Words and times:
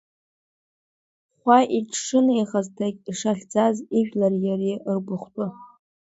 Хәа 1.39 1.57
иҿшынеихаз, 1.77 2.67
дагьшахьӡаз 2.77 3.75
ижәлари 3.97 4.41
иареи 4.47 4.77
ргухутәы. 4.95 5.45